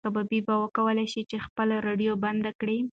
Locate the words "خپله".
1.45-1.75